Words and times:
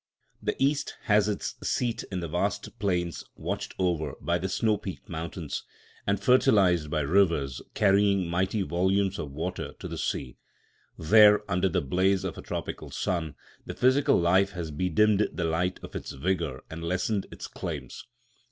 The 0.41 0.55
East 0.57 0.97
has 1.03 1.29
its 1.29 1.53
seat 1.61 2.03
in 2.11 2.21
the 2.21 2.27
vast 2.27 2.79
plains 2.79 3.23
watched 3.35 3.75
over 3.77 4.15
by 4.19 4.39
the 4.39 4.49
snow 4.49 4.75
peaked 4.75 5.07
mountains 5.07 5.63
and 6.07 6.19
fertilised 6.19 6.89
by 6.89 7.01
rivers 7.01 7.61
carrying 7.75 8.27
mighty 8.27 8.63
volumes 8.63 9.19
of 9.19 9.31
water 9.31 9.73
to 9.77 9.87
the 9.87 9.99
sea. 9.99 10.37
There, 10.97 11.43
under 11.47 11.69
the 11.69 11.81
blaze 11.81 12.23
of 12.23 12.35
a 12.35 12.41
tropical 12.41 12.89
sun, 12.89 13.35
the 13.63 13.75
physical 13.75 14.19
life 14.19 14.53
has 14.53 14.71
bedimmed 14.71 15.29
the 15.33 15.45
light 15.45 15.79
of 15.83 15.95
its 15.95 16.13
vigour 16.13 16.63
and 16.67 16.83
lessened 16.83 17.27
its 17.29 17.45
claims. 17.45 18.07